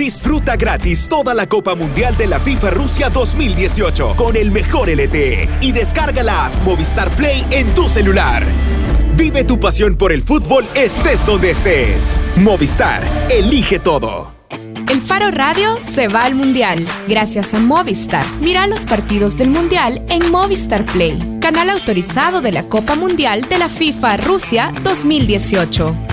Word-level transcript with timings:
Disfruta 0.00 0.56
gratis 0.56 1.08
toda 1.10 1.34
la 1.34 1.46
Copa 1.46 1.74
Mundial 1.74 2.16
de 2.16 2.26
la 2.26 2.40
FIFA 2.40 2.70
Rusia 2.70 3.10
2018 3.10 4.16
con 4.16 4.34
el 4.34 4.50
mejor 4.50 4.88
LTE 4.88 5.46
y 5.60 5.72
descarga 5.72 6.22
la 6.22 6.46
app 6.46 6.54
Movistar 6.64 7.10
Play 7.10 7.44
en 7.50 7.74
tu 7.74 7.86
celular. 7.86 8.42
Vive 9.14 9.44
tu 9.44 9.60
pasión 9.60 9.96
por 9.96 10.10
el 10.10 10.22
fútbol 10.22 10.64
estés 10.74 11.26
donde 11.26 11.50
estés. 11.50 12.14
Movistar, 12.36 13.02
elige 13.28 13.78
todo. 13.78 14.32
El 14.88 15.02
Faro 15.02 15.30
Radio 15.32 15.78
se 15.78 16.08
va 16.08 16.20
al 16.20 16.34
Mundial 16.34 16.86
gracias 17.06 17.52
a 17.52 17.58
Movistar. 17.58 18.24
Mira 18.40 18.66
los 18.66 18.86
partidos 18.86 19.36
del 19.36 19.50
Mundial 19.50 20.00
en 20.08 20.30
Movistar 20.30 20.86
Play, 20.86 21.18
canal 21.42 21.68
autorizado 21.68 22.40
de 22.40 22.52
la 22.52 22.62
Copa 22.62 22.94
Mundial 22.94 23.42
de 23.42 23.58
la 23.58 23.68
FIFA 23.68 24.16
Rusia 24.16 24.72
2018. 24.82 26.09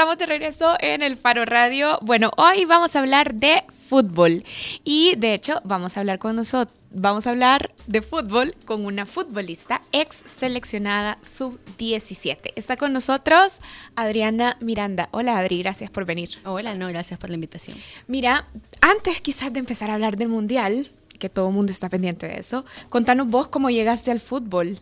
Estamos 0.00 0.16
de 0.16 0.24
regreso 0.24 0.76
en 0.80 1.02
el 1.02 1.18
Faro 1.18 1.44
Radio. 1.44 1.98
Bueno, 2.00 2.30
hoy 2.38 2.64
vamos 2.64 2.96
a 2.96 3.00
hablar 3.00 3.34
de 3.34 3.62
fútbol 3.86 4.44
y 4.82 5.14
de 5.16 5.34
hecho 5.34 5.60
vamos 5.62 5.94
a 5.94 6.00
hablar 6.00 6.18
con 6.18 6.36
nosotros 6.36 6.74
vamos 6.90 7.26
a 7.26 7.30
hablar 7.30 7.70
de 7.86 8.00
fútbol 8.00 8.54
con 8.64 8.86
una 8.86 9.04
futbolista 9.04 9.82
ex 9.92 10.22
seleccionada 10.24 11.18
sub-17. 11.20 12.54
Está 12.56 12.78
con 12.78 12.94
nosotros 12.94 13.60
Adriana 13.94 14.56
Miranda. 14.60 15.10
Hola 15.12 15.38
Adri, 15.38 15.58
gracias 15.58 15.90
por 15.90 16.06
venir. 16.06 16.30
Hola, 16.46 16.74
no, 16.74 16.88
gracias 16.88 17.20
por 17.20 17.28
la 17.28 17.34
invitación. 17.34 17.76
Mira, 18.06 18.46
antes 18.80 19.20
quizás 19.20 19.52
de 19.52 19.58
empezar 19.58 19.90
a 19.90 19.94
hablar 19.94 20.16
del 20.16 20.28
Mundial, 20.28 20.88
que 21.18 21.28
todo 21.28 21.48
el 21.48 21.54
mundo 21.54 21.72
está 21.72 21.90
pendiente 21.90 22.26
de 22.26 22.38
eso, 22.38 22.64
contanos 22.88 23.28
vos 23.28 23.48
cómo 23.48 23.68
llegaste 23.68 24.10
al 24.10 24.20
fútbol. 24.20 24.80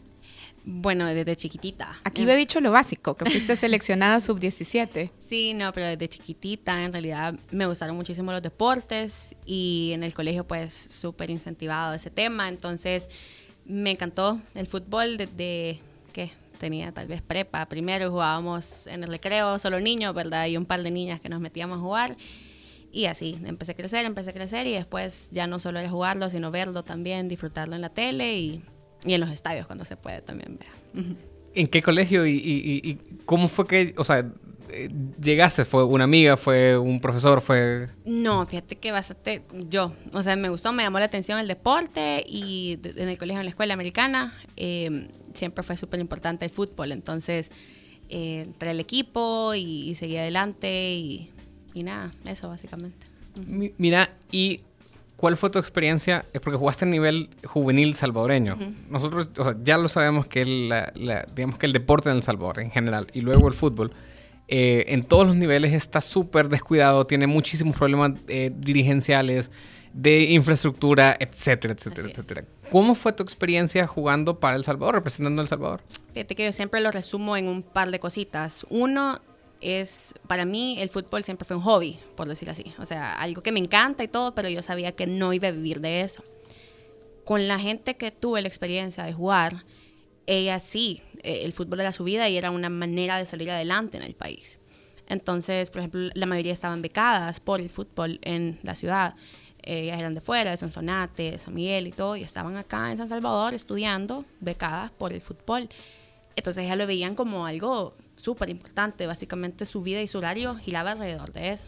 Bueno, 0.71 1.07
desde 1.07 1.35
chiquitita. 1.35 1.99
Aquí 2.05 2.29
he 2.29 2.37
dicho 2.37 2.61
lo 2.61 2.71
básico, 2.71 3.17
que 3.17 3.25
fuiste 3.25 3.57
seleccionada 3.57 4.21
sub-17. 4.21 5.11
Sí, 5.17 5.55
no, 5.55 5.73
pero 5.73 5.87
desde 5.87 6.11
chiquitita 6.11 6.85
en 6.85 6.93
realidad 6.93 7.35
me 7.51 7.65
gustaron 7.65 7.97
muchísimo 7.97 8.33
los 8.33 8.43
deportes 8.43 9.35
y 9.47 9.93
en 9.95 10.05
el 10.05 10.13
colegio 10.13 10.47
pues 10.47 10.89
súper 10.93 11.31
incentivado 11.31 11.95
ese 11.95 12.11
tema, 12.11 12.51
entonces 12.51 13.09
me 13.65 13.93
encantó 13.93 14.43
el 14.55 14.67
fútbol 14.67 15.17
desde 15.17 15.81
que 16.13 16.33
tenía 16.59 16.93
tal 16.93 17.09
vez 17.09 17.23
prepa. 17.23 17.65
Primero 17.65 18.11
jugábamos 18.11 18.89
en 18.89 19.05
el 19.05 19.09
recreo, 19.09 19.59
solo 19.59 19.81
niños, 19.81 20.15
¿verdad? 20.15 20.49
Y 20.49 20.59
un 20.59 20.67
par 20.67 20.83
de 20.83 20.91
niñas 20.91 21.19
que 21.19 21.31
nos 21.31 21.41
metíamos 21.41 21.79
a 21.79 21.81
jugar. 21.81 22.17
Y 22.93 23.07
así, 23.07 23.39
empecé 23.43 23.73
a 23.73 23.75
crecer, 23.75 24.05
empecé 24.05 24.31
a 24.31 24.35
crecer 24.35 24.67
y 24.67 24.73
después 24.73 25.31
ya 25.33 25.47
no 25.47 25.61
solo 25.61 25.79
era 25.79 25.89
jugarlo, 25.89 26.29
sino 26.29 26.51
verlo 26.51 26.83
también, 26.83 27.27
disfrutarlo 27.27 27.75
en 27.75 27.81
la 27.81 27.89
tele 27.89 28.39
y 28.39 28.63
y 29.05 29.15
en 29.15 29.21
los 29.21 29.31
estadios 29.31 29.67
cuando 29.67 29.85
se 29.85 29.97
puede 29.97 30.23
también, 30.23 30.59
vea. 30.59 31.05
¿En 31.55 31.67
qué 31.67 31.83
colegio 31.83 32.27
y, 32.27 32.99
cómo 33.25 33.49
fue 33.49 33.67
que, 33.67 33.95
o 33.97 34.05
sea, 34.05 34.31
eh, 34.71 34.91
llegaste? 35.21 35.65
¿Fue 35.65 35.85
una 35.85 36.05
amiga? 36.05 36.37
¿Fue 36.37 36.77
un 36.79 37.01
profesor? 37.01 37.41
¿Fue...? 37.41 37.89
No, 38.05 38.45
fíjate 38.47 38.77
que 38.77 38.93
bastante 38.93 39.43
yo. 39.69 39.93
O 40.13 40.23
sea, 40.23 40.37
me 40.37 40.49
gustó, 40.51 40.73
me 40.73 40.83
llamó 40.83 40.99
la 40.99 41.07
atención 41.07 41.39
el 41.39 41.49
deporte 41.49 42.25
y 42.27 42.79
en 42.83 43.09
el 43.09 43.19
colegio, 43.19 43.41
en 43.41 43.47
la 43.47 43.51
escuela 43.51 43.75
americana, 43.75 44.35
em, 44.57 45.09
siempre 45.35 45.63
fue 45.63 45.77
súper 45.77 46.01
importante 46.01 46.45
el 46.45 46.51
fútbol. 46.51 46.93
Entonces, 46.93 47.51
eh, 48.09 48.43
entré 48.47 48.71
al 48.71 48.81
equipo 48.81 49.55
y, 49.55 49.95
seguí 49.95 50.17
adelante 50.17 50.93
y, 50.95 51.31
y, 51.75 51.83
nada, 51.83 52.11
eso 52.27 52.49
básicamente. 52.49 53.07
Mira, 53.47 54.11
y 54.31 54.61
¿Cuál 55.19 55.37
fue 55.37 55.51
tu 55.51 55.59
experiencia? 55.59 56.25
Es 56.33 56.41
porque 56.41 56.57
jugaste 56.57 56.85
a 56.85 56.89
nivel 56.89 57.31
juvenil 57.45 57.97
salvadoreño. 57.97 58.57
Nosotros, 58.89 59.27
o 59.37 59.43
sea, 59.43 59.57
ya 59.65 59.77
lo 59.77 59.89
sabemos 59.89 60.29
que 60.29 60.43
el, 60.43 60.73
digamos 61.35 61.59
que 61.59 61.67
el 61.67 61.73
deporte 61.73 62.09
en 62.09 62.19
El 62.19 62.23
Salvador 62.23 62.61
en 62.61 62.71
general 62.71 63.09
y 63.13 63.23
luego 63.23 63.49
el 63.49 63.55
fútbol, 63.55 63.91
eh, 64.47 64.85
en 64.87 65.03
todos 65.03 65.27
los 65.27 65.35
niveles 65.35 65.73
está 65.73 66.03
súper 66.03 66.49
descuidado, 66.49 67.05
tiene 67.05 67.27
muchísimos 67.27 67.77
problemas 67.77 68.13
eh, 68.29 68.53
dirigenciales, 68.55 69.51
de 69.93 70.23
infraestructura, 70.31 71.17
etcétera, 71.19 71.75
etcétera, 71.75 72.09
etcétera. 72.11 72.45
¿Cómo 72.71 72.95
fue 72.95 73.13
tu 73.13 73.25
experiencia 73.25 73.89
jugando 73.89 74.39
para 74.39 74.55
El 74.55 74.63
Salvador, 74.63 74.95
representando 74.95 75.41
a 75.41 75.43
El 75.43 75.49
Salvador? 75.49 75.83
Fíjate 76.15 76.37
que 76.37 76.45
yo 76.45 76.53
siempre 76.53 76.81
lo 76.81 76.93
resumo 76.93 77.37
en 77.37 77.49
un 77.49 77.65
par 77.65 77.91
de 77.91 77.99
cositas. 77.99 78.65
Uno, 78.71 79.21
es, 79.61 80.15
para 80.27 80.45
mí 80.45 80.77
el 80.81 80.89
fútbol 80.89 81.25
siempre 81.25 81.47
fue 81.47 81.57
un 81.57 81.63
hobby, 81.63 81.99
por 82.17 82.29
decir 82.29 82.51
así. 82.51 82.73
O 82.79 82.85
sea, 82.85 83.15
algo 83.15 83.43
que 83.43 83.53
me 83.53 83.61
encanta 83.61 84.05
y 84.05 84.09
todo, 84.09 84.35
pero 84.35 84.49
yo 84.49 84.63
sabía 84.63 84.93
que 84.93 85.07
no 85.07 85.33
iba 85.33 85.49
a 85.49 85.53
vivir 85.53 85.81
de 85.81 86.03
eso. 86.03 86.23
Con 87.25 87.49
la 87.49 87.59
gente 87.59 87.97
que 87.97 88.11
tuve 88.11 88.41
la 88.43 88.49
experiencia 88.49 89.05
de 89.05 89.13
jugar, 89.13 89.65
ella 90.27 90.61
sí, 90.61 91.03
eh, 91.23 91.43
el 91.45 91.53
fútbol 91.53 91.81
era 91.81 91.93
su 91.93 92.05
vida 92.05 92.29
y 92.29 92.37
era 92.37 92.51
una 92.51 92.71
manera 92.71 93.19
de 93.19 93.27
salir 93.27 93.51
adelante 93.51 93.97
en 93.97 94.03
el 94.03 94.15
país. 94.15 94.59
Entonces, 95.09 95.71
por 95.71 95.81
ejemplo, 95.81 96.11
la 96.15 96.27
mayoría 96.27 96.53
estaban 96.53 96.83
becadas 96.83 97.41
por 97.41 97.61
el 97.61 97.71
fútbol 97.71 98.19
en 98.23 98.59
la 98.63 98.75
ciudad. 98.75 99.15
Ellas 99.63 99.99
eran 99.99 100.15
de 100.15 100.21
fuera, 100.21 100.51
de 100.51 100.57
Sonsonate, 100.57 101.33
de 101.33 101.39
San 101.39 101.55
Miguel 101.55 101.87
y 101.87 101.93
todo, 101.93 102.17
y 102.17 102.23
estaban 102.23 102.57
acá 102.57 102.91
en 102.91 102.99
San 102.99 103.09
Salvador 103.09 103.55
estudiando, 103.55 104.25
becadas 104.41 104.91
por 104.91 105.13
el 105.13 105.21
fútbol. 105.21 105.69
Entonces 106.37 106.65
ellas 106.65 106.79
lo 106.79 106.87
veían 106.87 107.15
como 107.15 107.47
algo 107.47 107.95
súper 108.19 108.51
importante. 108.51 109.07
Básicamente 109.07 109.65
su 109.65 109.81
vida 109.83 110.03
y 110.03 110.09
su 110.09 110.19
horario 110.19 110.57
giraba 110.57 110.93
alrededor 110.93 111.33
de 111.33 111.53
eso. 111.53 111.67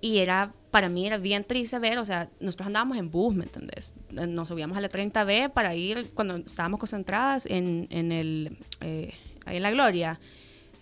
Y 0.00 0.18
era, 0.18 0.52
para 0.72 0.88
mí 0.88 1.06
era 1.06 1.16
bien 1.16 1.44
triste 1.44 1.78
ver, 1.78 1.98
o 1.98 2.04
sea, 2.04 2.28
nosotros 2.40 2.66
andábamos 2.66 2.96
en 2.96 3.10
bus, 3.10 3.36
¿me 3.36 3.44
entendés? 3.44 3.94
Nos 4.10 4.48
subíamos 4.48 4.76
a 4.76 4.80
la 4.80 4.88
30B 4.88 5.52
para 5.52 5.76
ir 5.76 6.12
cuando 6.14 6.38
estábamos 6.38 6.80
concentradas 6.80 7.46
en, 7.46 7.86
en 7.90 8.10
el, 8.10 8.58
eh, 8.80 9.14
ahí 9.46 9.58
en 9.58 9.62
La 9.62 9.70
Gloria. 9.70 10.18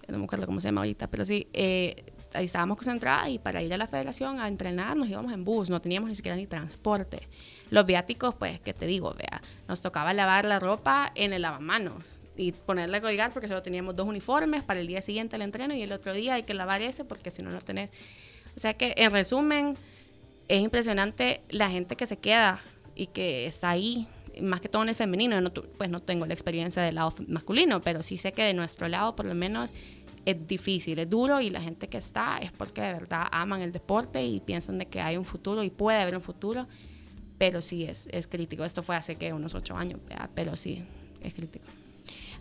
No 0.08 0.16
me 0.16 0.24
acuerdo 0.24 0.46
cómo 0.46 0.58
se 0.58 0.68
llama 0.68 0.80
ahorita, 0.80 1.08
pero 1.10 1.26
sí, 1.26 1.48
eh, 1.52 2.02
ahí 2.32 2.46
estábamos 2.46 2.78
concentradas 2.78 3.28
y 3.28 3.38
para 3.38 3.62
ir 3.62 3.74
a 3.74 3.76
la 3.76 3.86
federación 3.86 4.40
a 4.40 4.48
entrenar 4.48 4.96
nos 4.96 5.08
íbamos 5.08 5.32
en 5.32 5.44
bus, 5.44 5.68
no 5.68 5.80
teníamos 5.82 6.08
ni 6.08 6.16
siquiera 6.16 6.36
ni 6.36 6.46
transporte. 6.46 7.28
Los 7.68 7.84
viáticos, 7.84 8.34
pues, 8.34 8.58
¿qué 8.60 8.72
te 8.72 8.86
digo? 8.86 9.14
Vea, 9.14 9.42
nos 9.68 9.82
tocaba 9.82 10.14
lavar 10.14 10.46
la 10.46 10.58
ropa 10.58 11.12
en 11.14 11.34
el 11.34 11.42
lavamanos 11.42 12.19
y 12.40 12.52
ponerle 12.52 12.96
a 12.96 13.00
colgar 13.02 13.32
porque 13.32 13.48
solo 13.48 13.60
teníamos 13.60 13.94
dos 13.94 14.08
uniformes 14.08 14.62
para 14.62 14.80
el 14.80 14.86
día 14.86 15.02
siguiente 15.02 15.36
el 15.36 15.42
entreno 15.42 15.74
y 15.74 15.82
el 15.82 15.92
otro 15.92 16.14
día 16.14 16.34
hay 16.34 16.44
que 16.44 16.54
lavar 16.54 16.80
ese 16.80 17.04
porque 17.04 17.30
si 17.30 17.42
no 17.42 17.50
lo 17.50 17.60
tenés. 17.60 17.90
O 18.56 18.58
sea 18.58 18.72
que 18.72 18.94
en 18.96 19.10
resumen 19.10 19.76
es 20.48 20.62
impresionante 20.62 21.42
la 21.50 21.68
gente 21.68 21.96
que 21.96 22.06
se 22.06 22.16
queda 22.16 22.62
y 22.94 23.08
que 23.08 23.44
está 23.44 23.68
ahí, 23.68 24.06
más 24.40 24.62
que 24.62 24.70
todo 24.70 24.82
en 24.82 24.88
el 24.88 24.94
femenino. 24.94 25.38
No, 25.42 25.52
pues 25.52 25.90
no 25.90 26.00
tengo 26.00 26.24
la 26.24 26.32
experiencia 26.32 26.82
del 26.82 26.94
lado 26.94 27.12
masculino, 27.28 27.82
pero 27.82 28.02
sí 28.02 28.16
sé 28.16 28.32
que 28.32 28.42
de 28.42 28.54
nuestro 28.54 28.88
lado 28.88 29.14
por 29.14 29.26
lo 29.26 29.34
menos 29.34 29.70
es 30.24 30.46
difícil, 30.46 30.98
es 30.98 31.10
duro 31.10 31.42
y 31.42 31.50
la 31.50 31.60
gente 31.60 31.88
que 31.88 31.98
está 31.98 32.38
es 32.38 32.52
porque 32.52 32.80
de 32.80 32.94
verdad 32.94 33.26
aman 33.32 33.60
el 33.60 33.70
deporte 33.70 34.24
y 34.24 34.40
piensan 34.40 34.78
de 34.78 34.86
que 34.86 35.02
hay 35.02 35.18
un 35.18 35.26
futuro 35.26 35.62
y 35.62 35.68
puede 35.68 35.98
haber 35.98 36.16
un 36.16 36.22
futuro, 36.22 36.66
pero 37.36 37.60
sí 37.60 37.84
es, 37.84 38.08
es 38.10 38.26
crítico. 38.26 38.64
Esto 38.64 38.82
fue 38.82 38.96
hace 38.96 39.16
que 39.16 39.30
unos 39.34 39.54
ocho 39.54 39.76
años, 39.76 40.00
pero 40.34 40.56
sí 40.56 40.82
es 41.22 41.34
crítico. 41.34 41.66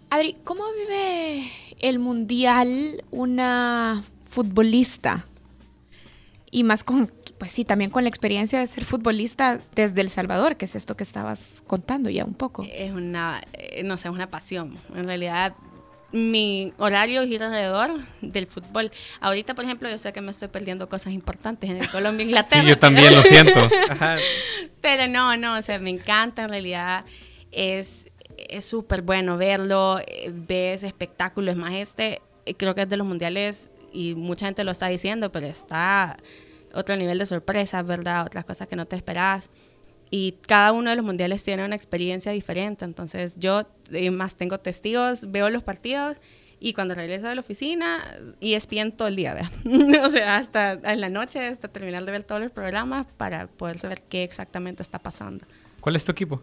Adri, 0.10 0.36
¿cómo 0.44 0.64
vive 0.74 1.52
el 1.82 2.00
mundial 2.00 3.04
una 3.12 4.04
futbolista? 4.24 5.26
Y 6.52 6.64
más 6.64 6.84
con, 6.84 7.12
pues 7.38 7.52
sí, 7.52 7.64
también 7.64 7.92
con 7.92 8.04
la 8.04 8.10
experiencia 8.10 8.60
de 8.60 8.66
ser 8.66 8.86
futbolista 8.86 9.60
desde 9.76 10.02
El 10.02 10.10
Salvador, 10.10 10.58
que 10.58 10.66
es 10.66 10.76
esto 10.76 10.98
que 10.98 11.04
estabas 11.04 11.62
contando 11.68 12.10
ya 12.10 12.26
un 12.26 12.34
poco. 12.34 12.66
Es 12.74 12.92
una, 12.92 13.42
eh, 13.54 13.84
no 13.84 13.98
sé, 13.98 14.08
es 14.08 14.14
una 14.14 14.32
pasión. 14.32 14.76
En 14.96 15.06
realidad, 15.06 15.54
mi 16.12 16.74
horario 16.78 17.24
gira 17.28 17.46
alrededor 17.46 18.00
del 18.22 18.48
fútbol. 18.48 18.92
Ahorita, 19.22 19.54
por 19.54 19.64
ejemplo, 19.64 19.92
yo 19.92 20.00
sé 20.00 20.12
que 20.12 20.22
me 20.22 20.32
estoy 20.32 20.48
perdiendo 20.48 20.90
cosas 20.90 21.14
importantes 21.14 21.70
en 21.70 21.78
el 21.78 21.90
Colombia 21.90 22.26
Inglaterra. 22.26 22.62
Sí, 22.64 22.68
yo 22.68 22.80
también 22.80 23.14
lo 23.14 23.22
siento. 23.22 23.62
Pero 24.82 25.08
no, 25.08 25.38
no, 25.38 25.58
o 25.58 25.62
sea, 25.62 25.78
me 25.78 25.92
encanta 25.92 26.44
en 26.44 26.50
realidad. 26.50 27.06
Es, 27.52 28.10
es 28.38 28.66
súper 28.66 29.02
bueno 29.02 29.38
verlo, 29.38 30.00
eh, 30.00 30.32
ves 30.34 30.84
espectáculos 30.84 31.56
más 31.56 31.74
este, 31.74 32.22
eh, 32.46 32.56
creo 32.56 32.76
que 32.76 32.84
es 32.84 32.90
de 32.90 32.98
los 32.98 33.08
mundiales 33.08 33.70
y 33.92 34.16
mucha 34.16 34.46
gente 34.46 34.64
lo 34.64 34.72
está 34.72 34.88
diciendo, 34.88 35.32
pero 35.32 35.48
está 35.48 36.18
otro 36.74 36.96
nivel 36.96 37.18
de 37.18 37.26
sorpresa, 37.26 37.82
¿verdad? 37.82 38.26
Otras 38.26 38.46
cosas 38.46 38.68
que 38.68 38.76
no 38.76 38.86
te 38.86 38.96
esperas. 38.96 39.50
Y 40.12 40.34
cada 40.48 40.72
uno 40.72 40.90
de 40.90 40.96
los 40.96 41.06
mundiales 41.06 41.44
tiene 41.44 41.64
una 41.66 41.76
experiencia 41.76 42.32
diferente. 42.32 42.86
Entonces 42.86 43.36
yo 43.38 43.68
eh, 43.92 44.10
más 44.12 44.36
tengo 44.36 44.60
testigos, 44.60 45.32
veo 45.32 45.50
los 45.50 45.64
partidos 45.64 46.18
y 46.60 46.74
cuando 46.74 46.96
regreso 46.96 47.28
de 47.28 47.36
la 47.36 47.42
oficina 47.42 48.00
y 48.40 48.58
bien 48.68 48.92
todo 48.92 49.08
el 49.08 49.16
día, 49.16 49.34
¿verdad? 49.34 49.52
o 50.06 50.10
sea, 50.10 50.38
hasta 50.38 50.74
en 50.74 51.02
la 51.02 51.10
noche, 51.10 51.46
hasta 51.46 51.68
terminar 51.68 52.06
de 52.06 52.12
ver 52.12 52.24
todos 52.24 52.42
los 52.42 52.52
programas 52.52 53.06
para 53.18 53.48
poder 53.48 53.80
saber 53.80 54.02
qué 54.02 54.24
exactamente 54.24 54.84
está 54.84 55.00
pasando. 55.00 55.46
¿Cuál 55.80 55.96
es 55.96 56.06
tu 56.06 56.12
equipo? 56.12 56.42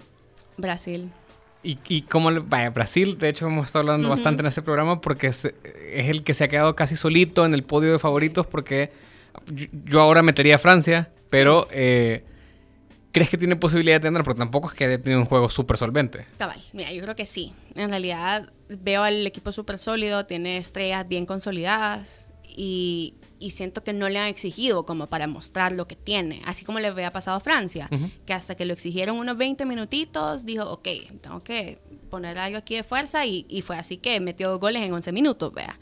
Brasil. 0.57 1.11
Y, 1.67 1.79
y 1.89 2.03
como 2.03 2.31
vaya, 2.45 2.71
Brasil, 2.71 3.19
de 3.19 3.29
hecho 3.29 3.49
hemos 3.49 3.67
estado 3.67 3.81
hablando 3.81 4.09
bastante 4.09 4.41
en 4.41 4.47
este 4.47 4.63
programa 4.63 5.01
porque 5.01 5.27
es, 5.27 5.53
el 5.93 6.23
que 6.23 6.33
se 6.33 6.45
ha 6.45 6.49
quedado 6.49 6.77
casi 6.77 6.95
solito 6.95 7.45
en 7.45 7.55
el 7.55 7.65
podio 7.65 7.91
de 7.91 7.99
favoritos 7.99 8.47
porque 8.47 8.93
yo, 9.85 10.01
ahora 10.01 10.23
metería 10.23 10.55
a 10.55 10.59
Francia, 10.59 11.11
pero 11.29 11.67
eh, 11.73 12.25
¿crees 13.11 13.29
que 13.29 13.37
tiene 13.37 13.57
posibilidad 13.57 13.97
de 13.97 14.07
tener? 14.07 14.23
Porque 14.23 14.39
tampoco 14.39 14.69
es 14.69 14.75
que 14.75 14.85
haya 14.85 15.03
tenido 15.03 15.19
un 15.19 15.27
juego 15.27 15.49
súper 15.49 15.77
solvente. 15.77 16.25
Cabal, 16.39 16.61
mira, 16.73 16.93
yo 16.93 17.03
creo 17.03 17.17
que 17.17 17.27
sí. 17.27 17.53
En 17.75 17.91
realidad 17.91 18.49
veo 18.69 19.03
al 19.03 19.27
equipo 19.27 19.51
súper 19.51 19.79
sólido, 19.79 20.25
tiene 20.25 20.59
estrellas 20.59 21.09
bien 21.09 21.27
consolidadas 21.27 22.29
y, 22.45 23.15
y 23.39 23.51
siento 23.51 23.85
que 23.85 23.93
no 23.93 24.09
le 24.09 24.19
han 24.19 24.29
exigido 24.29 24.87
como 24.87 25.07
para 25.07 25.27
mostrar 25.27 25.73
lo 25.73 25.87
que 25.87 25.97
tiene, 25.97 26.43
así 26.45 26.65
como 26.65 26.81
le 26.81 26.89
había 26.89 27.11
pasado 27.11 27.37
a 27.37 27.41
Francia, 27.41 27.89
que 28.25 28.33
hasta 28.33 28.55
que 28.55 28.65
lo 28.65 28.73
exigieron 28.73 29.19
unos 29.19 29.37
20 29.37 29.67
minutitos, 29.67 30.45
dijo, 30.45 30.65
ok, 30.71 30.89
tengo 31.21 31.41
que 31.41 31.79
poner 32.11 32.39
algo 32.39 32.59
aquí 32.59 32.77
de 32.77 32.83
fuerza 32.83 33.27
y, 33.27 33.47
y 33.49 33.63
fue 33.63 33.77
así 33.77 33.99
que 33.99 34.19
metió 34.21 34.49
dos 34.51 34.61
goles 34.61 34.83
en 34.83 34.93
11 34.93 35.13
minutos, 35.13 35.53
vea. 35.53 35.79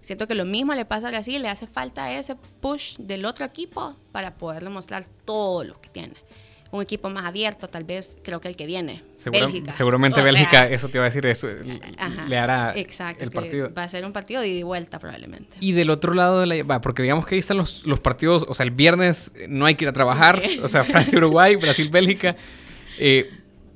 Siento 0.00 0.28
que 0.28 0.36
lo 0.36 0.44
mismo 0.44 0.72
le 0.74 0.84
pasa 0.84 1.08
a 1.08 1.10
Brasil, 1.10 1.42
le 1.42 1.48
hace 1.48 1.66
falta 1.66 2.12
ese 2.16 2.36
push 2.36 2.96
del 2.98 3.24
otro 3.24 3.44
equipo 3.44 3.96
para 4.12 4.36
poderle 4.36 4.70
mostrar 4.70 5.04
todo 5.24 5.64
lo 5.64 5.80
que 5.80 5.88
tiene. 5.88 6.14
Un 6.72 6.82
equipo 6.82 7.08
más 7.08 7.24
abierto, 7.24 7.68
tal 7.68 7.84
vez 7.84 8.18
creo 8.22 8.40
que 8.40 8.48
el 8.48 8.56
que 8.56 8.66
viene. 8.66 9.02
Segura- 9.16 9.46
Bélgica. 9.46 9.72
Seguramente 9.72 10.20
O 10.20 10.24
Bélgica, 10.24 10.50
sea, 10.50 10.70
eso 10.70 10.88
te 10.88 10.98
iba 10.98 11.04
a 11.04 11.08
decir, 11.08 11.24
eso 11.26 11.48
ajá, 11.96 12.26
le 12.28 12.38
hará 12.38 12.72
exacto, 12.76 13.24
el 13.24 13.30
partido. 13.30 13.72
Va 13.72 13.84
a 13.84 13.88
ser 13.88 14.04
un 14.04 14.12
partido 14.12 14.40
de 14.40 14.48
ida 14.48 14.58
y 14.58 14.62
vuelta 14.62 14.98
probablemente. 14.98 15.56
Y 15.60 15.72
del 15.72 15.90
otro 15.90 16.12
lado 16.14 16.40
de 16.40 16.46
la 16.46 16.62
va, 16.64 16.80
porque 16.80 17.02
digamos 17.02 17.26
que 17.26 17.36
ahí 17.36 17.38
están 17.38 17.56
los, 17.56 17.86
los 17.86 18.00
partidos, 18.00 18.44
o 18.48 18.54
sea, 18.54 18.64
el 18.64 18.72
viernes 18.72 19.30
eh, 19.36 19.46
no 19.48 19.64
hay 19.66 19.74
que 19.76 19.84
ir 19.84 19.88
a 19.88 19.92
trabajar, 19.92 20.42
o 20.62 20.68
sea, 20.68 20.84
Francia-Uruguay, 20.84 21.56
Brasil-Bélgica. 21.60 22.36
Eh, 22.98 23.30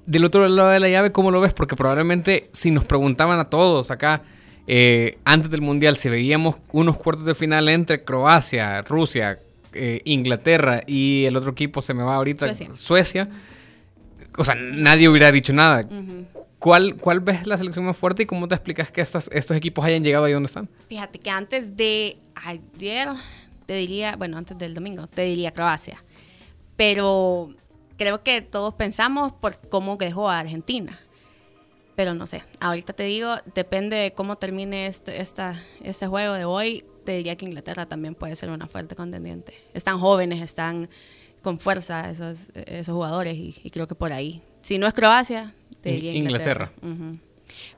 del 0.06 0.25
otro 0.25 0.48
lado 0.48 0.70
de 0.70 0.81
la 0.81 0.88
llave, 0.88 1.12
¿cómo 1.12 1.31
lo 1.31 1.40
ves? 1.40 1.52
Porque 1.52 1.76
probablemente 1.76 2.48
si 2.52 2.70
nos 2.72 2.84
preguntaban 2.84 3.38
a 3.38 3.44
todos 3.50 3.90
acá, 3.92 4.22
eh, 4.66 5.19
antes 5.25 5.50
del 5.50 5.60
Mundial, 5.60 5.96
si 5.96 6.08
veíamos 6.08 6.56
unos 6.72 6.96
cuartos 6.96 7.25
de 7.25 7.34
final 7.34 7.69
entre 7.69 8.02
Croacia, 8.04 8.82
Rusia, 8.82 9.38
eh, 9.72 10.02
Inglaterra 10.05 10.82
y 10.87 11.25
el 11.25 11.37
otro 11.37 11.52
equipo 11.52 11.82
se 11.82 11.94
me 11.94 12.02
va 12.02 12.17
ahorita, 12.17 12.46
Suecia. 12.46 12.72
Suecia, 12.76 13.28
o 14.37 14.44
sea, 14.44 14.55
nadie 14.55 15.08
hubiera 15.08 15.31
dicho 15.32 15.52
nada. 15.52 15.84
¿Cuál, 16.58 16.96
¿Cuál 16.96 17.20
ves 17.20 17.46
la 17.46 17.56
selección 17.56 17.87
más 17.87 17.96
fuerte 17.96 18.25
y 18.25 18.26
cómo 18.26 18.46
te 18.46 18.55
explicas 18.55 18.90
que 18.90 19.00
estas, 19.00 19.31
estos 19.32 19.56
equipos 19.56 19.84
hayan 19.84 20.05
llegado 20.05 20.26
ahí 20.26 20.32
donde 20.32 20.49
están? 20.49 20.69
Fíjate 20.88 21.19
que 21.19 21.31
antes 21.31 21.76
de 21.76 22.19
ayer, 22.34 23.08
te 23.67 23.75
diría, 23.75 24.17
bueno, 24.17 24.37
antes 24.37 24.58
del 24.58 24.75
domingo, 24.75 25.06
te 25.06 25.22
diría 25.22 25.52
Croacia. 25.52 26.05
Pero 26.76 27.55
creo 27.96 28.23
que 28.23 28.43
todos 28.43 28.75
pensamos 28.75 29.32
por 29.32 29.58
cómo 29.69 29.96
dejó 29.96 30.28
a 30.28 30.38
Argentina. 30.38 30.99
Pero 31.96 32.14
no 32.14 32.26
sé, 32.26 32.43
ahorita 32.61 32.93
te 32.94 33.05
digo, 33.05 33.34
depende 33.55 33.96
de 33.96 34.12
cómo 34.12 34.37
termine 34.37 34.87
este, 34.87 35.20
esta, 35.20 35.62
este 35.82 36.06
juego 36.06 36.34
de 36.34 36.44
hoy, 36.44 36.84
te 37.05 37.12
diría 37.17 37.37
que 37.37 37.47
Inglaterra 37.47 37.87
también 37.87 38.14
puede 38.14 38.37
ser 38.37 38.50
una 38.50 38.67
fuerte 38.67 38.94
contendiente. 38.94 39.55
Están 39.75 39.99
jóvenes, 39.99 40.41
están 40.43 40.88
con 41.43 41.58
fuerza 41.58 42.11
esos, 42.11 42.50
esos 42.55 42.94
jugadores 42.94 43.35
y, 43.37 43.56
y 43.64 43.70
creo 43.70 43.87
que 43.88 43.94
por 43.94 44.12
ahí. 44.12 44.43
Si 44.62 44.76
no 44.79 44.87
es 44.87 44.93
Croacia, 44.94 45.55
te 45.81 45.91
diría 45.93 46.12
Inglaterra. 46.12 46.70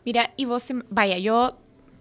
Mira, 0.04 0.32
y 0.36 0.44
vos, 0.44 0.64
te- 0.66 0.82
vaya, 0.90 1.18
yo, 1.18 1.56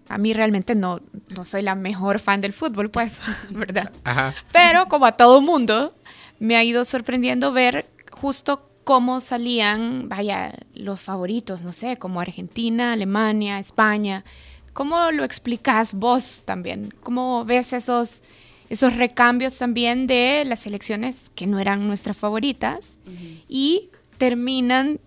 a 0.10 0.18
mí 0.18 0.34
realmente 0.34 0.76
no, 0.76 1.00
no 1.30 1.46
soy 1.46 1.62
la 1.62 1.76
mejor 1.76 2.20
fan 2.20 2.42
del 2.42 2.54
fútbol, 2.54 2.90
pues, 2.90 3.22
¿verdad? 3.52 3.92
Ajá. 4.04 4.34
Pero 4.52 4.88
como 4.88 5.06
a 5.06 5.12
todo 5.14 5.40
mundo, 5.42 5.94
me 6.40 6.56
ha 6.56 6.64
ido 6.64 6.84
sorprendiendo 6.84 7.52
ver 7.52 7.86
justo 8.12 8.68
cómo 8.84 9.20
salían, 9.20 10.10
vaya, 10.10 10.54
los 10.74 11.00
favoritos, 11.00 11.62
no 11.62 11.72
sé, 11.72 11.98
como 11.98 12.20
Argentina, 12.20 12.94
Alemania, 12.94 13.60
España. 13.60 14.26
¿Cómo 14.74 15.12
lo 15.12 15.24
explicas 15.24 15.94
vos 15.94 16.42
también? 16.46 16.94
¿Cómo 17.04 17.44
ves 17.46 17.74
esos, 17.74 18.22
esos 18.70 18.96
recambios 18.96 19.58
también 19.58 20.08
de 20.08 20.44
las 20.46 20.62
selecciones 20.62 21.30
que 21.36 21.48
no 21.48 21.60
eran 21.60 21.88
nuestras 21.88 22.18
favoritas 22.18 22.98
y 23.48 23.90
terminan 24.18 25.00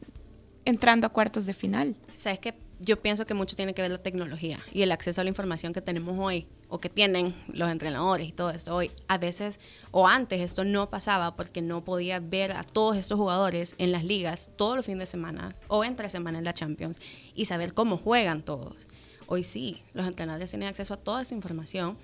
entrando 0.65 1.07
a 1.07 1.11
cuartos 1.11 1.47
de 1.47 1.55
final? 1.55 1.97
Sabes 2.13 2.41
que 2.41 2.55
yo 2.81 3.01
pienso 3.01 3.27
que 3.27 3.35
mucho 3.35 3.57
tiene 3.57 3.75
que 3.75 3.83
ver 3.83 3.91
la 3.91 4.03
tecnología 4.03 4.59
y 4.73 4.83
el 4.83 4.93
acceso 4.93 5.21
a 5.21 5.25
la 5.25 5.31
información 5.31 5.73
que 5.73 5.81
tenemos 5.81 6.19
hoy 6.19 6.47
o 6.69 6.81
que 6.81 6.89
tienen 6.89 7.35
los 7.49 7.71
entrenadores 7.71 8.29
y 8.29 8.33
todo 8.33 8.51
esto 8.51 8.75
hoy. 8.75 8.91
A 9.09 9.17
veces 9.17 9.61
o 9.91 10.07
antes 10.07 10.41
esto 10.41 10.65
no 10.65 10.91
pasaba 10.91 11.37
porque 11.37 11.63
no 11.63 11.85
podía 11.85 12.21
ver 12.21 12.53
a 12.53 12.65
todos 12.65 12.97
estos 12.97 13.19
jugadores 13.19 13.75
en 13.79 13.93
las 13.93 14.05
ligas 14.05 14.51
todos 14.57 14.77
los 14.77 14.85
fines 14.85 15.01
de 15.01 15.07
semana 15.07 15.55
o 15.69 15.85
entre 15.85 16.09
semana 16.09 16.39
en 16.39 16.45
la 16.45 16.53
Champions 16.53 16.99
y 17.35 17.47
saber 17.47 17.73
cómo 17.75 17.97
juegan 17.97 18.43
todos. 18.43 18.77
Hoy 19.26 19.44
sí, 19.44 19.82
los 19.93 20.06
entrenadores 20.06 20.50
tienen 20.50 20.69
acceso 20.69 20.94
a 20.94 20.97
toda 20.97 21.23
esa 21.23 21.35
información 21.35 21.97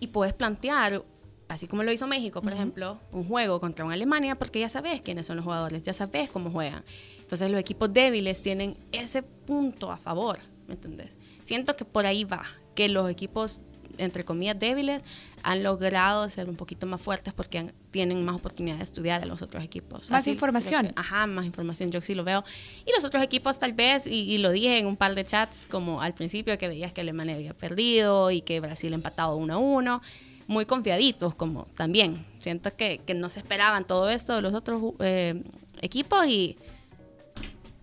y 0.00 0.08
puedes 0.08 0.32
plantear, 0.34 1.04
así 1.48 1.66
como 1.66 1.82
lo 1.82 1.92
hizo 1.92 2.06
México, 2.06 2.40
por 2.42 2.52
ejemplo, 2.52 2.98
un 3.12 3.24
juego 3.24 3.60
contra 3.60 3.84
una 3.84 3.94
Alemania 3.94 4.36
porque 4.36 4.60
ya 4.60 4.68
sabes 4.68 5.02
quiénes 5.02 5.26
son 5.26 5.36
los 5.36 5.44
jugadores, 5.44 5.82
ya 5.82 5.92
sabes 5.92 6.30
cómo 6.30 6.50
juegan. 6.50 6.84
Entonces 7.20 7.50
los 7.50 7.60
equipos 7.60 7.92
débiles 7.92 8.40
tienen 8.40 8.76
ese 8.92 9.22
punto 9.22 9.90
a 9.90 9.96
favor, 9.96 10.38
¿me 10.66 10.74
entendés? 10.74 11.16
Siento 11.42 11.76
que 11.76 11.84
por 11.84 12.06
ahí 12.06 12.24
va, 12.24 12.44
que 12.74 12.88
los 12.88 13.10
equipos, 13.10 13.60
entre 13.98 14.24
comillas, 14.24 14.58
débiles 14.58 15.02
han 15.42 15.62
logrado 15.62 16.28
ser 16.28 16.48
un 16.48 16.56
poquito 16.56 16.86
más 16.86 17.00
fuertes 17.00 17.32
porque 17.34 17.58
han- 17.58 17.72
tienen 17.90 18.24
más 18.24 18.36
oportunidad 18.36 18.76
de 18.78 18.84
estudiar 18.84 19.22
a 19.22 19.26
los 19.26 19.42
otros 19.42 19.62
equipos. 19.62 20.10
Más 20.10 20.22
Así 20.22 20.30
información. 20.30 20.86
que- 20.88 20.92
ajá, 20.96 21.26
más 21.26 21.44
información, 21.44 21.90
yo 21.90 22.00
sí 22.00 22.14
lo 22.14 22.24
veo. 22.24 22.44
Y 22.86 22.92
los 22.94 23.04
otros 23.04 23.22
equipos 23.22 23.58
tal 23.58 23.72
vez, 23.74 24.06
y, 24.06 24.22
y 24.32 24.38
lo 24.38 24.50
dije 24.50 24.78
en 24.78 24.86
un 24.86 24.96
par 24.96 25.14
de 25.14 25.24
chats, 25.24 25.66
como 25.70 26.00
al 26.02 26.14
principio 26.14 26.56
que 26.58 26.68
veías 26.68 26.92
que 26.92 27.00
Alemania 27.02 27.34
había 27.34 27.54
perdido 27.54 28.30
y 28.30 28.40
que 28.40 28.60
Brasil 28.60 28.92
empatado 28.94 29.36
uno 29.36 29.54
a 29.54 29.58
uno, 29.58 30.02
muy 30.46 30.64
confiaditos 30.64 31.34
como 31.34 31.66
también. 31.76 32.24
Siento 32.40 32.74
que, 32.74 33.00
que 33.06 33.12
no 33.14 33.28
se 33.28 33.40
esperaban 33.40 33.86
todo 33.86 34.08
esto 34.08 34.34
de 34.34 34.42
los 34.42 34.54
otros 34.54 34.82
eh, 35.00 35.42
equipos 35.82 36.26
y, 36.26 36.56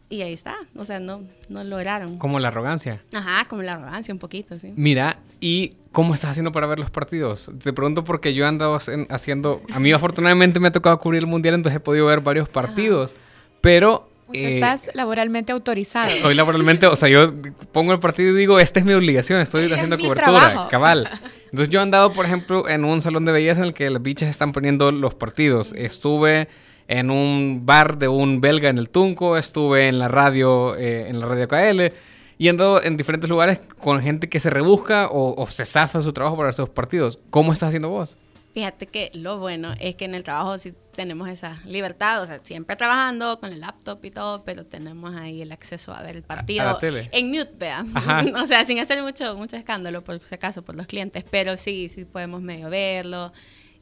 y 0.10 0.22
ahí 0.22 0.34
está. 0.34 0.56
O 0.76 0.84
sea, 0.84 1.00
no, 1.00 1.24
no 1.50 1.64
lograron. 1.64 2.18
Como 2.18 2.40
la 2.40 2.48
arrogancia. 2.50 3.02
Ajá, 3.14 3.46
como 3.48 3.62
la 3.62 3.74
arrogancia 3.74 4.14
un 4.14 4.20
poquito, 4.20 4.58
sí. 4.60 4.72
Mira, 4.76 5.18
¿y 5.46 5.76
cómo 5.92 6.16
estás 6.16 6.32
haciendo 6.32 6.52
para 6.52 6.66
ver 6.66 6.80
los 6.80 6.90
partidos? 6.90 7.52
Te 7.64 7.72
pregunto 7.72 8.04
porque 8.04 8.34
yo 8.34 8.46
he 8.46 8.48
andado 8.48 8.76
haciendo... 9.10 9.62
A 9.72 9.80
mí 9.80 9.92
afortunadamente 9.92 10.60
me 10.60 10.70
ha 10.70 10.72
tocado 10.72 10.98
cubrir 10.98 11.22
el 11.22 11.28
Mundial, 11.28 11.54
entonces 11.54 11.78
he 11.78 11.80
podido 11.80 12.08
ver 12.08 12.22
varios 12.22 12.50
partidos. 12.50 13.16
Pero... 13.62 14.10
O 14.28 14.34
sea, 14.34 14.42
eh, 14.42 14.56
estás 14.56 14.90
laboralmente 14.96 15.52
autorizado. 15.52 16.10
Estoy 16.10 16.34
laboralmente, 16.34 16.88
o 16.88 16.96
sea, 16.96 17.10
yo 17.10 17.32
pongo 17.72 17.94
el 17.94 18.00
partido 18.00 18.32
y 18.32 18.36
digo, 18.36 18.60
esta 18.60 18.80
es 18.80 18.86
mi 18.86 18.94
obligación, 18.94 19.40
estoy 19.40 19.66
Es 19.66 19.74
haciendo 19.74 20.00
cobertura, 20.00 20.32
trabajo. 20.32 20.68
cabal. 20.68 21.08
Entonces 21.52 21.70
yo 21.70 21.80
he 21.80 21.84
andado, 21.84 22.12
por 22.12 22.26
ejemplo, 22.26 22.68
en 22.68 22.84
un 22.86 23.02
salón 23.02 23.24
de 23.26 23.32
belleza 23.32 23.62
en 23.62 23.68
el 23.68 23.74
que 23.76 23.88
las 23.92 24.02
bichas 24.02 24.28
están 24.28 24.52
poniendo 24.52 24.92
los 24.92 25.14
partidos. 25.14 25.74
Estuve 25.74 26.48
en 26.88 27.12
un 27.12 27.68
bar 27.68 28.00
de 28.00 28.08
un 28.08 28.42
belga 28.42 28.70
en 28.70 28.80
el 28.80 28.90
Tunco, 28.90 29.38
estuve 29.38 29.88
en 29.90 30.00
la 30.00 30.08
radio, 30.08 30.76
eh, 30.76 31.08
en 31.08 31.20
la 31.20 31.28
radio 31.28 31.48
KL, 31.48 31.94
y 32.38 32.48
he 32.48 32.50
andado 32.50 32.84
en 32.84 32.98
diferentes 32.98 33.30
lugares 33.30 33.60
con 33.80 34.02
gente 34.02 34.30
que 34.30 34.40
se 34.40 34.50
rebusca 34.50 35.08
o, 35.08 35.42
o 35.42 35.46
se 35.48 35.66
zafa 35.66 36.02
su 36.02 36.14
trabajo 36.14 36.38
para 36.38 36.50
esos 36.50 36.70
partidos. 36.70 37.20
¿Cómo 37.30 37.54
estás 37.54 37.68
haciendo 37.70 37.90
vos? 37.90 38.18
Fíjate 38.54 38.88
que 38.88 39.12
lo 39.14 39.38
bueno 39.38 39.74
es 39.82 39.96
que 39.98 40.06
en 40.06 40.16
el 40.16 40.24
trabajo 40.24 40.58
sí 40.58 40.74
tenemos 40.96 41.28
esa 41.28 41.62
libertad, 41.66 42.24
o 42.24 42.26
sea, 42.26 42.40
siempre 42.40 42.78
trabajando 42.78 43.38
con 43.42 43.52
el 43.52 43.60
laptop 43.60 44.00
y 44.06 44.12
todo, 44.12 44.46
pero 44.46 44.66
tenemos 44.66 45.14
ahí 45.14 45.42
el 45.42 45.52
acceso 45.52 45.94
a 45.94 46.02
ver 46.02 46.16
el 46.16 46.24
partido 46.24 46.62
A 46.62 46.72
la 46.72 46.80
tele. 46.80 47.10
en 47.12 47.32
mute, 47.32 47.52
vea. 47.58 47.86
O 48.42 48.46
sea, 48.46 48.64
sin 48.64 48.80
hacer 48.80 49.02
mucho 49.04 49.36
mucho 49.36 49.58
escándalo 49.58 50.06
por 50.06 50.22
si 50.24 50.34
acaso 50.36 50.64
por 50.64 50.76
los 50.76 50.88
clientes, 50.88 51.26
pero 51.30 51.58
sí, 51.58 51.90
sí 51.90 52.06
podemos 52.06 52.42
medio 52.42 52.70
verlo. 52.70 53.34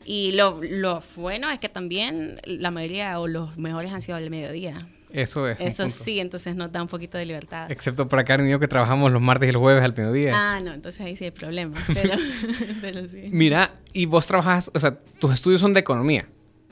Y 0.06 0.32
lo, 0.32 0.60
lo 0.64 1.04
bueno 1.16 1.52
es 1.52 1.60
que 1.60 1.70
también 1.70 2.40
la 2.46 2.72
mayoría 2.72 3.20
o 3.20 3.28
los 3.28 3.56
mejores 3.58 3.94
han 3.94 4.02
sido 4.02 4.18
al 4.18 4.30
mediodía. 4.32 4.80
Eso 5.14 5.48
es. 5.48 5.60
Eso 5.62 5.88
sí, 5.90 6.20
entonces 6.20 6.56
nos 6.56 6.72
da 6.72 6.82
un 6.82 6.88
poquito 6.88 7.18
de 7.18 7.26
libertad. 7.26 7.72
Excepto 7.72 8.10
para 8.10 8.24
Karen 8.24 8.48
y 8.48 8.52
yo 8.52 8.60
que 8.60 8.68
trabajamos 8.68 9.12
los 9.12 9.22
martes 9.22 9.48
y 9.48 9.52
los 9.52 9.62
jueves 9.62 9.84
al 9.84 9.96
mediodía. 9.96 10.34
Ah, 10.36 10.60
no, 10.60 10.74
entonces 10.74 11.00
ahí 11.02 11.16
sí 11.16 11.26
hay 11.26 11.32
problema, 11.32 11.80
pero, 11.94 12.16
pero 12.82 13.08
sí. 13.08 13.30
Mira, 13.32 13.76
y 13.94 14.08
vos 14.08 14.26
trabajas, 14.26 14.72
o 14.74 14.80
sea, 14.80 14.98
tus 15.20 15.34
estudios 15.34 15.62
son 15.62 15.74
de 15.74 15.80
economía. 15.80 16.28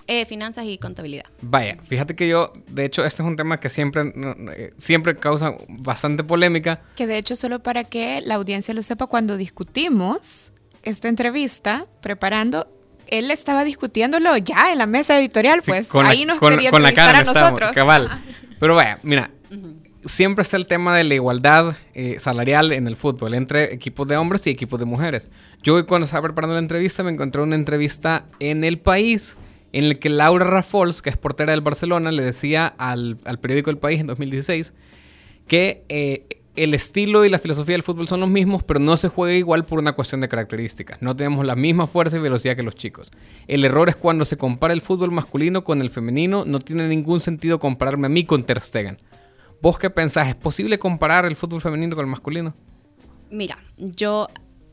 Eh, 0.08 0.26
finanzas 0.26 0.66
y 0.66 0.78
contabilidad. 0.78 1.26
Vaya, 1.42 1.78
fíjate 1.84 2.16
que 2.16 2.28
yo, 2.28 2.52
de 2.68 2.86
hecho, 2.86 3.06
este 3.06 3.22
es 3.22 3.28
un 3.28 3.36
tema 3.36 3.60
que 3.60 3.70
siempre, 3.70 4.12
eh, 4.58 4.74
siempre 4.78 5.16
causa 5.16 5.56
bastante 5.70 6.24
polémica. 6.24 6.82
Que 6.96 7.08
de 7.08 7.18
hecho, 7.18 7.36
solo 7.36 7.62
para 7.62 7.84
que 7.84 8.20
la 8.22 8.36
audiencia 8.36 8.74
lo 8.74 8.82
sepa, 8.82 9.06
cuando 9.08 9.38
discutimos 9.38 10.52
esta 10.84 11.08
entrevista, 11.08 11.86
preparando, 12.02 12.68
él 13.12 13.30
estaba 13.32 13.64
discutiéndolo 13.64 14.36
ya 14.38 14.72
en 14.72 14.80
la 14.80 14.88
mesa 14.88 15.20
editorial, 15.20 15.62
Sí, 15.64 15.72
pues 15.72 15.94
la- 15.94 16.10
ahí 16.10 16.26
nos 16.26 16.40
con- 16.40 16.54
quería 16.54 16.72
con 16.72 16.82
la 16.82 16.94
Karen 16.94 17.22
a 17.22 17.24
nosotros. 17.26 17.72
Cabal. 17.74 18.10
Pero 18.60 18.76
vaya, 18.76 18.98
mira, 19.04 19.30
siempre 20.06 20.42
está 20.42 20.58
el 20.58 20.66
tema 20.66 20.98
de 20.98 21.04
la 21.04 21.14
igualdad 21.14 21.76
eh, 21.94 22.16
salarial 22.20 22.72
en 22.72 22.88
el 22.88 22.96
fútbol 22.96 23.34
entre 23.36 23.74
equipos 23.74 24.08
de 24.08 24.18
hombres 24.18 24.46
y 24.48 24.50
equipos 24.50 24.80
de 24.80 24.86
mujeres. 24.86 25.30
Yo 25.62 25.76
hoy 25.76 25.84
cuando 25.86 26.06
estaba 26.06 26.24
preparando 26.24 26.56
la 26.56 26.62
entrevista 26.62 27.04
me 27.04 27.12
encontré 27.12 27.42
una 27.42 27.56
entrevista 27.56 28.26
en 28.40 28.64
El 28.64 28.80
País 28.80 29.36
en 29.74 29.86
el 29.86 30.00
que 30.00 30.10
Laura 30.10 30.46
Rafols, 30.46 31.02
que 31.02 31.10
es 31.12 31.18
portera 31.18 31.52
del 31.52 31.62
Barcelona, 31.62 32.12
le 32.12 32.24
decía 32.24 32.68
al, 32.68 33.20
al 33.26 33.40
periódico 33.40 33.70
El 33.70 33.78
País 33.78 34.00
en 34.02 34.08
2016 34.08 34.74
que 35.48 35.84
eh, 35.90 36.26
el 36.56 36.74
estilo 36.74 37.24
y 37.24 37.30
la 37.30 37.40
filosofía 37.40 37.74
del 37.74 37.84
fútbol 37.84 38.08
son 38.08 38.20
los 38.20 38.30
mismos, 38.30 38.64
pero 38.64 38.80
no 38.80 38.98
se 38.98 39.08
juega 39.08 39.38
igual 39.38 39.64
por 39.64 39.80
una 39.80 39.94
cuestión 39.94 40.22
de 40.22 40.28
características. 40.28 41.02
No 41.02 41.16
tenemos 41.16 41.46
la 41.46 41.56
misma 41.56 41.88
fuerza 41.88 42.18
y 42.18 42.20
velocidad 42.20 42.56
que 42.56 42.64
los 42.64 42.76
chicos. 42.76 43.12
El 43.48 43.64
error 43.64 43.88
es 43.88 43.96
cuando 43.96 44.26
se 44.26 44.38
compara 44.38 44.74
el 44.74 44.82
fútbol 44.82 45.12
masculino 45.12 45.64
con 45.64 45.82
el 45.82 45.90
femenino. 45.90 46.44
No 46.46 46.60
tiene 46.60 46.88
ningún 46.88 47.22
sentido 47.22 47.60
compararme 47.60 48.08
a 48.08 48.10
mí 48.10 48.26
con 48.26 48.44
Ter 48.44 48.60
Stegen. 48.60 48.98
¿Vos 49.62 49.80
qué 49.80 49.90
pensás? 49.90 50.28
¿Es 50.28 50.36
posible 50.36 50.78
comparar 50.78 51.26
el 51.26 51.36
fútbol 51.36 51.62
femenino 51.62 51.96
con 51.96 52.04
el 52.04 52.12
masculino? 52.12 52.54
Mira, 53.30 53.58
yo 53.78 54.28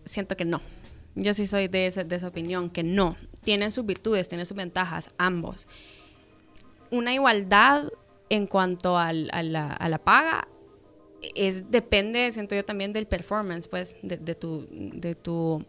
siento 0.04 0.36
que 0.36 0.44
no. 0.44 0.60
Yo 1.14 1.32
sí 1.32 1.46
soy 1.46 1.68
de, 1.68 1.86
esa 1.86 2.28
opinión, 2.28 2.70
que 2.70 2.82
no. 2.82 3.16
Tienen 3.44 3.70
sus 3.70 3.86
virtudes, 3.86 4.28
tienen 4.28 4.46
sus 4.46 4.56
ventajas, 4.56 5.10
ambos. 5.16 5.68
Una 6.90 7.14
igualdad 7.14 7.84
en 8.30 8.46
cuanto 8.46 8.98
a 8.98 9.12
la 9.12 10.00
paga 10.02 10.48
es 11.34 11.70
depende, 11.70 12.30
siento 12.30 12.54
yo 12.54 12.64
también 12.64 12.92
del 12.92 13.06
performance, 13.06 13.68
pues, 13.68 13.96
de, 14.02 14.16
de 14.16 14.34
tu, 14.34 14.66
de 14.70 15.14
tu, 15.14 15.64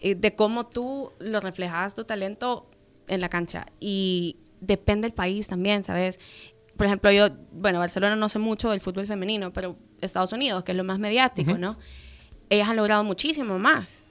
eh, 0.00 0.14
de 0.14 0.34
cómo 0.36 0.66
tú 0.66 1.12
lo 1.18 1.40
reflejas 1.40 1.94
tu 1.94 2.04
talento 2.04 2.68
en 3.08 3.20
la 3.20 3.28
cancha 3.28 3.66
y 3.80 4.36
depende 4.60 5.08
del 5.08 5.14
país 5.14 5.48
también, 5.48 5.82
¿sabes? 5.82 6.20
Por 6.76 6.86
ejemplo, 6.86 7.10
yo, 7.10 7.28
bueno, 7.52 7.78
Barcelona 7.78 8.16
no 8.16 8.28
sé 8.28 8.38
mucho 8.38 8.70
del 8.70 8.80
fútbol 8.80 9.06
femenino, 9.06 9.52
pero 9.52 9.76
Estados 10.00 10.32
Unidos, 10.32 10.64
que 10.64 10.72
es 10.72 10.76
lo 10.78 10.84
más 10.84 10.98
mediático, 10.98 11.58
¿no? 11.58 11.76
Ellas 12.48 12.68
han 12.68 12.76
logrado 12.76 13.04
muchísimo 13.04 13.58
más 13.58 14.02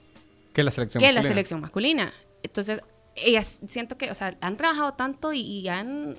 Que 0.52 0.62
la 0.62 0.70
selección 0.70 1.00
que 1.00 1.06
la 1.06 1.14
masculina. 1.14 1.28
selección 1.34 1.60
masculina. 1.60 2.12
Entonces, 2.42 2.80
ellas 3.16 3.60
siento 3.66 3.98
que, 3.98 4.10
o 4.10 4.14
sea, 4.14 4.36
han 4.40 4.56
trabajado 4.56 4.92
tanto 4.94 5.32
y, 5.32 5.40
y 5.40 5.68
han 5.68 6.16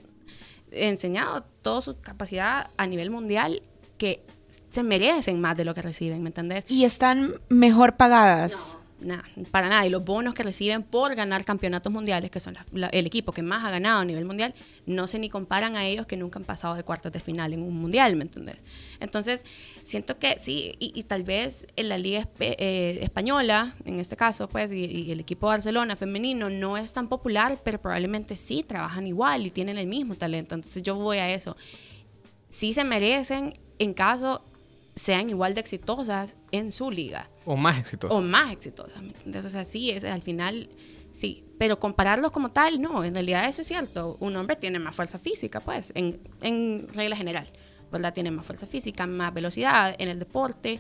enseñado 0.71 1.45
toda 1.61 1.81
su 1.81 1.99
capacidad 2.01 2.67
a 2.77 2.85
nivel 2.87 3.11
mundial 3.11 3.61
que 4.01 4.23
se 4.69 4.81
merecen 4.83 5.39
más 5.39 5.55
de 5.55 5.63
lo 5.63 5.75
que 5.75 5.81
reciben, 5.83 6.23
¿me 6.23 6.29
entendés? 6.29 6.65
Y 6.67 6.85
están 6.85 7.35
mejor 7.49 7.97
pagadas. 7.97 8.77
Nada, 8.99 9.23
para 9.49 9.67
nada. 9.69 9.85
Y 9.85 9.89
los 9.89 10.03
bonos 10.05 10.33
que 10.35 10.43
reciben 10.43 10.83
por 10.83 11.15
ganar 11.15 11.43
campeonatos 11.43 11.91
mundiales, 11.91 12.29
que 12.29 12.39
son 12.39 12.53
la- 12.55 12.65
la- 12.71 12.87
el 12.89 13.05
equipo 13.07 13.31
que 13.31 13.41
más 13.41 13.63
ha 13.65 13.71
ganado 13.71 13.99
a 14.01 14.05
nivel 14.05 14.25
mundial, 14.25 14.53
no 14.85 15.07
se 15.07 15.17
ni 15.19 15.27
comparan 15.29 15.75
a 15.75 15.85
ellos 15.85 16.05
que 16.05 16.17
nunca 16.17 16.37
han 16.37 16.45
pasado 16.45 16.75
de 16.75 16.83
cuartos 16.83 17.11
de 17.11 17.19
final 17.19 17.53
en 17.53 17.61
un 17.63 17.75
mundial, 17.79 18.15
¿me 18.15 18.23
entendés? 18.23 18.57
Entonces, 18.99 19.43
siento 19.83 20.19
que 20.19 20.37
sí, 20.37 20.73
y, 20.79 20.91
y 20.93 21.03
tal 21.03 21.23
vez 21.23 21.65
en 21.75 21.89
la 21.89 21.97
liga 21.97 22.21
espe- 22.21 22.55
eh, 22.59 22.99
española, 23.01 23.73
en 23.85 23.99
este 23.99 24.15
caso, 24.15 24.47
pues, 24.47 24.71
y, 24.71 24.85
y 24.85 25.11
el 25.11 25.19
equipo 25.19 25.47
de 25.47 25.53
Barcelona 25.55 25.95
femenino 25.95 26.49
no 26.49 26.77
es 26.77 26.93
tan 26.93 27.07
popular, 27.07 27.57
pero 27.63 27.81
probablemente 27.81 28.35
sí 28.35 28.61
trabajan 28.63 29.07
igual 29.07 29.47
y 29.47 29.51
tienen 29.51 29.77
el 29.79 29.87
mismo 29.87 30.13
talento. 30.15 30.53
Entonces, 30.53 30.83
yo 30.83 30.95
voy 30.95 31.17
a 31.17 31.27
eso. 31.33 31.55
Sí 32.51 32.73
se 32.73 32.83
merecen 32.83 33.59
en 33.79 33.93
caso 33.95 34.45
sean 34.95 35.29
igual 35.29 35.53
de 35.55 35.61
exitosas 35.61 36.35
en 36.51 36.71
su 36.73 36.91
liga 36.91 37.29
O 37.45 37.55
más 37.55 37.79
exitoso. 37.79 38.13
o 38.13 38.21
más 38.21 38.51
exitosas. 38.51 39.01
¿me 39.01 39.07
entiendes? 39.07 39.45
O 39.45 39.49
sea, 39.49 39.63
sí, 39.63 39.89
es, 39.89 40.03
al 40.03 40.21
final, 40.21 40.69
sí. 41.13 41.45
Pero 41.57 41.79
compararlos 41.79 42.31
como 42.31 42.51
tal, 42.51 42.81
no, 42.81 43.03
en 43.03 43.13
realidad 43.13 43.47
eso 43.47 43.61
es 43.61 43.67
cierto. 43.67 44.17
Un 44.19 44.35
hombre 44.35 44.57
tiene 44.57 44.79
más 44.79 44.93
fuerza 44.93 45.17
física, 45.17 45.61
pues, 45.61 45.93
en, 45.95 46.19
en 46.41 46.87
regla 46.93 47.15
general, 47.15 47.47
¿verdad? 47.91 48.13
Tiene 48.13 48.31
más 48.31 48.45
fuerza 48.45 48.67
física, 48.67 49.07
más 49.07 49.33
velocidad 49.33 49.95
en 49.97 50.09
el 50.09 50.19
deporte 50.19 50.79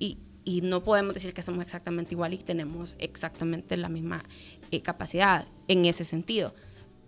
y, 0.00 0.18
y 0.44 0.60
no 0.62 0.82
podemos 0.82 1.14
decir 1.14 1.32
que 1.32 1.42
somos 1.42 1.62
exactamente 1.62 2.14
igual 2.14 2.34
y 2.34 2.38
tenemos 2.38 2.96
exactamente 2.98 3.76
la 3.76 3.88
misma 3.88 4.24
eh, 4.72 4.82
capacidad 4.82 5.46
en 5.68 5.84
ese 5.84 6.04
sentido. 6.04 6.52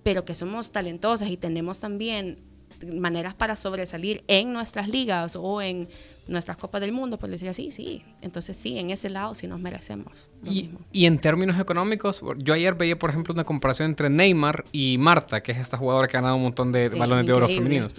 Pero 0.04 0.24
que 0.24 0.34
somos 0.36 0.70
talentosas 0.70 1.28
y 1.30 1.36
tenemos 1.36 1.80
también 1.80 2.53
maneras 2.94 3.32
para 3.34 3.56
sobresalir 3.56 4.24
en 4.28 4.52
nuestras 4.52 4.88
ligas 4.88 5.36
o 5.40 5.62
en 5.62 5.88
nuestras 6.28 6.56
copas 6.56 6.80
del 6.80 6.92
mundo, 6.92 7.18
por 7.18 7.30
decir 7.30 7.48
así, 7.48 7.70
sí. 7.70 8.02
Entonces 8.20 8.56
sí, 8.56 8.78
en 8.78 8.90
ese 8.90 9.08
lado 9.10 9.34
sí 9.34 9.46
nos 9.46 9.60
merecemos 9.60 10.28
lo 10.42 10.50
Y, 10.50 10.54
mismo. 10.64 10.80
y 10.92 11.06
en 11.06 11.18
términos 11.18 11.58
económicos, 11.58 12.22
yo 12.38 12.52
ayer 12.54 12.74
veía, 12.74 12.98
por 12.98 13.10
ejemplo, 13.10 13.32
una 13.32 13.44
comparación 13.44 13.90
entre 13.90 14.10
Neymar 14.10 14.64
y 14.72 14.98
Marta, 14.98 15.42
que 15.42 15.52
es 15.52 15.58
esta 15.58 15.76
jugadora 15.78 16.08
que 16.08 16.16
ha 16.16 16.20
ganado 16.20 16.36
un 16.36 16.42
montón 16.42 16.72
de 16.72 16.90
Sí, 16.90 16.98
balones 16.98 17.26
de 17.26 17.32
oro 17.32 17.48
femeninos. 17.48 17.92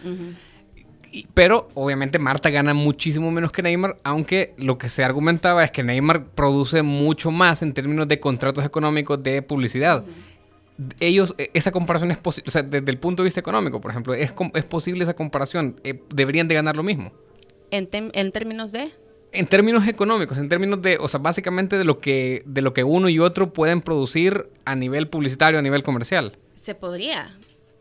Pero 1.33 1.69
obviamente 1.75 2.19
Marta 2.19 2.49
gana 2.49 2.73
muchísimo 2.73 3.31
menos 3.31 3.51
que 3.53 3.61
Neymar, 3.61 3.97
aunque 4.03 4.53
lo 4.57 4.77
que 4.77 4.89
se 4.89 5.01
argumentaba 5.03 5.63
es 5.63 5.71
que 5.71 5.81
Neymar 5.81 6.25
produce 6.25 6.81
mucho 6.81 7.31
más 7.31 7.61
en 7.61 7.73
términos 7.73 8.07
de 8.09 8.19
contratos 8.19 8.65
económicos 8.65 9.23
de 9.23 9.41
publicidad. 9.41 10.03
Ellos, 10.99 11.35
e- 11.37 11.51
esa 11.53 11.71
comparación 11.71 12.11
es 12.11 12.17
posible, 12.17 12.49
o 12.49 12.51
sea, 12.51 12.63
desde 12.63 12.91
el 12.91 12.97
punto 12.97 13.23
de 13.23 13.27
vista 13.27 13.39
económico, 13.39 13.79
por 13.79 13.91
ejemplo, 13.91 14.13
¿es, 14.13 14.33
es 14.53 14.63
posible 14.65 15.03
esa 15.03 15.15
comparación? 15.15 15.79
Eh, 15.83 16.01
¿Deberían 16.13 16.47
de 16.47 16.55
ganar 16.55 16.75
lo 16.75 16.83
mismo? 16.83 17.11
En, 17.71 17.89
en 17.91 18.31
términos 18.31 18.71
de... 18.71 18.91
En 19.31 19.47
términos 19.47 19.87
económicos, 19.87 20.37
en 20.37 20.47
términos 20.47 20.81
de, 20.81 20.97
o 20.97 21.07
sea, 21.07 21.19
básicamente 21.19 21.77
de 21.77 21.83
lo 21.83 21.97
que, 21.97 22.43
de 22.45 22.61
lo 22.61 22.73
que 22.73 22.83
uno 22.85 23.09
y 23.09 23.19
otro 23.19 23.51
pueden 23.51 23.81
producir 23.81 24.49
a 24.63 24.75
nivel 24.75 25.09
publicitario, 25.09 25.59
a 25.59 25.61
nivel 25.61 25.83
comercial. 25.83 26.37
Se 26.53 26.73
podría, 26.73 27.35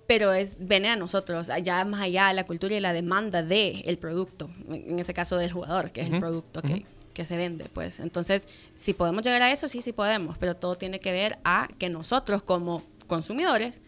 pero 0.09 0.33
es 0.33 0.57
viene 0.59 0.89
a 0.91 0.97
nosotros, 0.97 1.51
allá 1.51 1.85
más 1.85 2.01
allá 2.01 2.29
de 2.29 2.35
la 2.35 2.45
cultura 2.45 2.75
y 2.75 2.81
la 2.81 2.93
demanda 2.93 3.43
de 3.45 3.83
el 3.87 3.99
producto, 3.99 4.51
en 4.69 4.99
ese 4.99 5.15
caso 5.15 5.37
del 5.37 5.53
jugador, 5.53 5.93
que 5.93 6.01
es 6.01 6.11
el 6.13 6.19
producto 6.19 6.61
que, 6.61 6.87
que 7.15 7.25
se 7.25 7.37
vende, 7.37 7.65
pues. 7.73 8.01
Entonces, 8.01 8.47
si 8.75 8.93
podemos 8.93 9.23
llegar 9.25 9.41
a 9.43 9.51
eso, 9.51 9.69
sí, 9.69 9.81
sí 9.81 9.93
podemos, 9.93 10.37
pero 10.37 10.55
todo 10.57 10.75
tiene 10.75 11.01
que 11.01 11.13
ver 11.13 11.39
a 11.45 11.69
que 11.79 11.89
nosotros 11.89 12.43
como 12.43 12.83
consumidores 13.07 13.81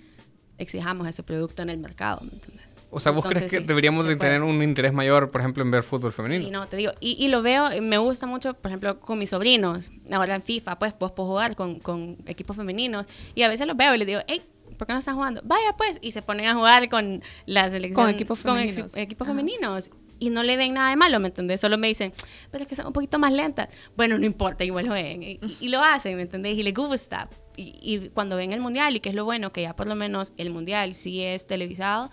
exijamos 0.58 1.06
ese 1.08 1.22
producto 1.22 1.62
en 1.62 1.70
el 1.70 1.78
mercado, 1.78 2.20
¿me 2.22 2.32
entiendes? 2.32 2.64
O 2.88 3.00
sea, 3.00 3.12
¿vos 3.12 3.24
Entonces, 3.24 3.40
crees 3.50 3.52
que 3.52 3.58
sí, 3.60 3.66
deberíamos 3.66 4.06
de 4.06 4.16
tener 4.16 4.42
un 4.42 4.62
interés 4.62 4.92
mayor, 4.92 5.30
por 5.30 5.40
ejemplo, 5.42 5.62
en 5.62 5.70
ver 5.70 5.82
fútbol 5.82 6.12
femenino? 6.12 6.46
Y 6.46 6.50
no, 6.50 6.66
te 6.66 6.76
digo, 6.76 6.92
y, 7.00 7.22
y 7.22 7.28
lo 7.28 7.42
veo, 7.42 7.66
me 7.82 7.98
gusta 7.98 8.26
mucho, 8.26 8.54
por 8.54 8.70
ejemplo, 8.70 9.00
con 9.00 9.18
mis 9.18 9.30
sobrinos, 9.30 9.90
ahora 10.12 10.36
en 10.36 10.42
FIFA, 10.42 10.78
pues 10.78 10.94
vos 10.98 11.12
puedo 11.12 11.28
jugar 11.28 11.56
con, 11.56 11.80
con 11.80 12.16
equipos 12.26 12.56
femeninos, 12.56 13.06
y 13.34 13.42
a 13.42 13.48
veces 13.48 13.66
los 13.66 13.76
veo 13.76 13.94
y 13.94 13.98
les 13.98 14.06
digo, 14.06 14.20
hey, 14.28 14.40
¿por 14.78 14.86
qué 14.86 14.92
no 14.92 15.00
están 15.00 15.16
jugando? 15.16 15.42
Vaya 15.44 15.74
pues, 15.76 15.98
y 16.00 16.12
se 16.12 16.22
ponen 16.22 16.46
a 16.46 16.54
jugar 16.54 16.88
con 16.88 17.22
la 17.44 17.68
selección. 17.68 18.06
Con 18.06 18.14
equipos 18.14 18.40
con 18.42 18.56
ex- 18.58 18.74
femeninos. 18.76 18.96
equipos 18.96 19.26
Ajá. 19.26 19.34
femeninos. 19.36 19.90
Y 20.18 20.30
no 20.30 20.42
le 20.42 20.56
ven 20.56 20.74
nada 20.74 20.90
de 20.90 20.96
malo, 20.96 21.20
¿me 21.20 21.28
entendés? 21.28 21.60
Solo 21.60 21.76
me 21.78 21.88
dicen, 21.88 22.12
pero 22.50 22.62
es 22.62 22.68
que 22.68 22.74
son 22.74 22.86
un 22.86 22.92
poquito 22.92 23.18
más 23.18 23.32
lentas. 23.32 23.68
Bueno, 23.96 24.18
no 24.18 24.24
importa, 24.24 24.64
igual 24.64 24.88
jueguen. 24.88 25.22
Y, 25.22 25.40
y- 25.60 25.68
lo 25.68 25.82
hacen, 25.82 26.16
¿me 26.16 26.22
entendés? 26.22 26.56
Y 26.56 26.62
les 26.62 26.72
gusta. 26.74 27.28
Y, 27.56 28.10
cuando 28.14 28.36
ven 28.36 28.52
el 28.52 28.60
mundial, 28.60 28.96
y 28.96 29.00
que 29.00 29.10
es 29.10 29.14
lo 29.14 29.24
bueno, 29.24 29.52
que 29.52 29.62
ya 29.62 29.76
por 29.76 29.86
lo 29.86 29.94
menos 29.94 30.32
el 30.36 30.50
mundial 30.50 30.94
sí 30.94 31.22
es 31.22 31.46
televisado, 31.46 32.10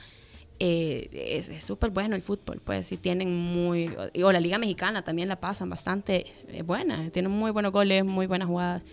eh, 0.60 1.10
es 1.12 1.50
es 1.50 1.64
súper 1.64 1.90
bueno 1.90 2.16
el 2.16 2.22
fútbol, 2.22 2.62
pues 2.64 2.88
sí 2.88 2.98
tienen 2.98 3.36
muy, 3.36 3.94
o 4.24 4.32
la 4.32 4.40
Liga 4.40 4.58
Mexicana 4.58 5.04
también 5.04 5.28
la 5.28 5.40
pasan 5.40 5.70
bastante 5.70 6.28
eh, 6.50 6.62
buena, 6.62 7.10
tienen 7.10 7.32
muy 7.32 7.52
buenos 7.52 7.72
goles, 7.72 8.06
muy 8.06 8.28
buenas 8.28 8.48
jugadas. 8.48 8.86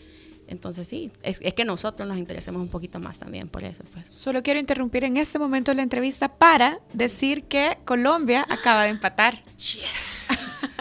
Entonces 0.50 0.88
sí, 0.88 1.10
es, 1.22 1.40
es 1.42 1.54
que 1.54 1.64
nosotros 1.64 2.08
nos 2.08 2.18
interesemos 2.18 2.60
un 2.60 2.68
poquito 2.68 2.98
más 2.98 3.18
también 3.18 3.48
por 3.48 3.64
eso, 3.64 3.84
pues. 3.92 4.12
Solo 4.12 4.42
quiero 4.42 4.58
interrumpir 4.60 5.04
en 5.04 5.16
este 5.16 5.38
momento 5.38 5.72
la 5.72 5.82
entrevista 5.82 6.28
para 6.28 6.78
decir 6.92 7.44
que 7.44 7.78
Colombia 7.84 8.44
acaba 8.48 8.84
de 8.84 8.90
empatar. 8.90 9.42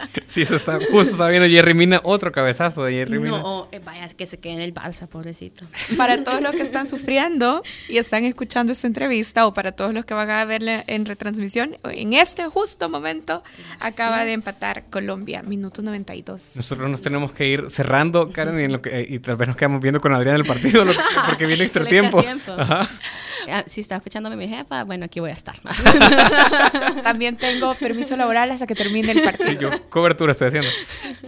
Sí, 0.25 0.43
eso 0.43 0.55
está, 0.55 0.73
justo 0.91 1.13
está 1.13 1.27
viendo 1.27 1.47
Jerry 1.49 1.73
Mina, 1.73 2.01
otro 2.03 2.31
cabezazo 2.31 2.83
de 2.83 2.93
Jerry 2.93 3.17
Mina. 3.19 3.39
No, 3.39 3.67
eh, 3.71 3.79
vaya, 3.83 4.07
que 4.09 4.25
se 4.25 4.39
quede 4.39 4.53
en 4.53 4.59
el 4.59 4.73
Barça, 4.73 5.07
pobrecito. 5.07 5.65
Para 5.97 6.23
todos 6.23 6.41
los 6.41 6.51
que 6.51 6.61
están 6.61 6.87
sufriendo 6.87 7.63
y 7.87 7.97
están 7.97 8.25
escuchando 8.25 8.71
esta 8.71 8.85
entrevista 8.87 9.45
o 9.47 9.53
para 9.53 9.71
todos 9.71 9.93
los 9.93 10.05
que 10.05 10.13
van 10.13 10.29
a 10.29 10.45
verla 10.45 10.83
en 10.87 11.05
retransmisión, 11.05 11.77
en 11.83 12.13
este 12.13 12.45
justo 12.47 12.89
momento 12.89 13.43
acaba 13.79 14.23
de 14.25 14.33
empatar 14.33 14.83
Colombia, 14.89 15.41
minuto 15.43 15.81
92. 15.81 16.53
Nosotros 16.57 16.89
nos 16.89 17.01
tenemos 17.01 17.31
que 17.31 17.47
ir 17.47 17.69
cerrando, 17.69 18.29
Karen, 18.31 18.59
y, 18.59 18.63
en 18.65 18.71
lo 18.73 18.81
que- 18.81 19.05
y 19.09 19.19
tal 19.19 19.35
vez 19.37 19.47
nos 19.47 19.57
quedamos 19.57 19.81
viendo 19.81 19.99
con 19.99 20.13
Adrián 20.13 20.35
el 20.35 20.45
partido, 20.45 20.85
lo- 20.85 20.93
porque 21.27 21.45
viene 21.45 21.63
extra 21.63 21.81
El 21.83 21.87
tiempo. 21.89 22.19
extratiempo. 22.19 22.61
Ajá. 22.61 22.87
Ah, 23.51 23.63
Si 23.67 23.81
está 23.81 23.95
escuchándome 23.95 24.35
mi 24.35 24.47
jefa, 24.47 24.83
bueno, 24.83 25.05
aquí 25.05 25.19
voy 25.19 25.31
a 25.31 25.33
estar. 25.33 25.55
También 27.03 27.37
tengo 27.37 27.73
permiso 27.75 28.15
laboral 28.17 28.51
hasta 28.51 28.67
que 28.67 28.75
termine 28.75 29.11
el 29.11 29.19
Sí, 29.19 29.23
partido. 29.23 29.51
yo 29.71 29.89
cobertura 29.89 30.31
estoy 30.31 30.47
haciendo. 30.47 30.69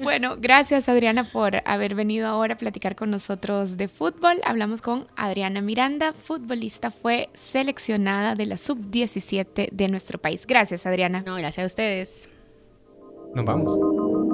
Bueno, 0.01 0.35
gracias 0.39 0.89
Adriana 0.89 1.23
por 1.23 1.61
haber 1.65 1.95
venido 1.95 2.27
ahora 2.27 2.55
a 2.55 2.57
platicar 2.57 2.95
con 2.95 3.11
nosotros 3.11 3.77
de 3.77 3.87
fútbol. 3.87 4.37
Hablamos 4.45 4.81
con 4.81 5.07
Adriana 5.15 5.61
Miranda, 5.61 6.13
futbolista, 6.13 6.91
fue 6.91 7.29
seleccionada 7.33 8.35
de 8.35 8.45
la 8.45 8.57
sub-17 8.57 9.69
de 9.71 9.87
nuestro 9.87 10.17
país. 10.19 10.45
Gracias 10.47 10.85
Adriana. 10.85 11.23
No, 11.25 11.35
gracias 11.35 11.63
a 11.63 11.67
ustedes. 11.67 12.29
Nos 13.35 13.45
vamos. 13.45 14.30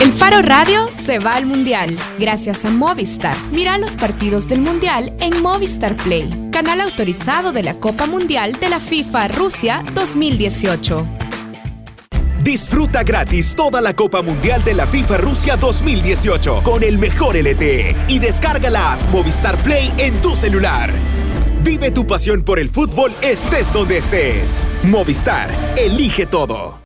El 0.00 0.14
Faro 0.14 0.40
Radio 0.40 0.88
se 0.90 1.18
va 1.18 1.32
al 1.32 1.44
Mundial 1.44 1.94
gracias 2.18 2.64
a 2.64 2.70
Movistar. 2.70 3.36
Mira 3.52 3.76
los 3.76 3.96
partidos 3.96 4.48
del 4.48 4.62
Mundial 4.62 5.12
en 5.20 5.42
Movistar 5.42 5.94
Play, 5.94 6.48
canal 6.50 6.80
autorizado 6.80 7.52
de 7.52 7.62
la 7.62 7.74
Copa 7.74 8.06
Mundial 8.06 8.54
de 8.54 8.70
la 8.70 8.80
FIFA 8.80 9.28
Rusia 9.28 9.84
2018. 9.92 11.06
Disfruta 12.42 13.02
gratis 13.02 13.54
toda 13.54 13.82
la 13.82 13.94
Copa 13.94 14.22
Mundial 14.22 14.64
de 14.64 14.72
la 14.72 14.86
FIFA 14.86 15.18
Rusia 15.18 15.56
2018 15.58 16.62
con 16.62 16.82
el 16.82 16.96
mejor 16.96 17.36
LTE 17.36 17.94
y 18.08 18.18
descarga 18.18 18.70
la 18.70 18.94
app 18.94 19.02
Movistar 19.10 19.58
Play 19.58 19.92
en 19.98 20.18
tu 20.22 20.34
celular. 20.34 20.90
Vive 21.62 21.90
tu 21.90 22.06
pasión 22.06 22.42
por 22.42 22.58
el 22.58 22.70
fútbol 22.70 23.12
estés 23.20 23.70
donde 23.70 23.98
estés. 23.98 24.62
Movistar, 24.84 25.50
elige 25.76 26.24
todo. 26.24 26.78